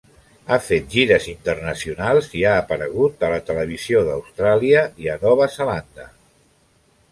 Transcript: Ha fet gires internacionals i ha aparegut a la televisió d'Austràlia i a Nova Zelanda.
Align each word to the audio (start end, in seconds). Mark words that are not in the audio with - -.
Ha 0.51 0.55
fet 0.67 0.85
gires 0.93 1.27
internacionals 1.33 2.29
i 2.39 2.41
ha 2.47 2.55
aparegut 2.63 3.27
a 3.29 3.31
la 3.35 3.39
televisió 3.51 4.03
d'Austràlia 4.09 4.83
i 5.05 5.13
a 5.17 5.21
Nova 5.29 5.53
Zelanda. 5.61 6.11